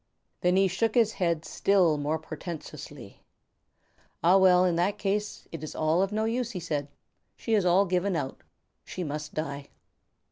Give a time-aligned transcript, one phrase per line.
[0.39, 3.21] Then he shook his head still more portentously.
[4.23, 6.87] "Ah, well, in that case it is all of no use," he said.
[7.35, 8.41] "She is all given out.
[8.83, 9.67] She must die."